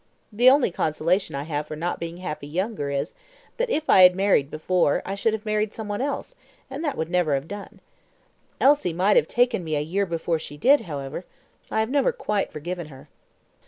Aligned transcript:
The 0.33 0.49
only 0.49 0.71
consolation 0.71 1.35
I 1.35 1.43
have 1.43 1.67
for 1.67 1.75
not 1.75 1.99
being 1.99 2.17
happy 2.17 2.47
younger 2.47 2.89
is, 2.89 3.13
that 3.57 3.69
if 3.69 3.87
I 3.87 4.01
had 4.01 4.15
married 4.15 4.49
before 4.49 5.03
I 5.05 5.13
should 5.13 5.31
have 5.33 5.45
married 5.45 5.73
some 5.73 5.87
one 5.87 6.01
else, 6.01 6.33
and 6.71 6.83
that 6.83 6.97
would 6.97 7.11
never 7.11 7.35
have 7.35 7.47
done. 7.47 7.79
Elsie 8.59 8.93
might 8.93 9.15
have 9.15 9.27
taken 9.27 9.63
me 9.63 9.75
a 9.75 9.79
year 9.81 10.07
before 10.07 10.39
she 10.39 10.57
did, 10.57 10.81
however. 10.89 11.23
I 11.69 11.81
have 11.81 11.91
never 11.91 12.11
quite 12.11 12.51
forgiven 12.51 12.87
her." 12.87 13.09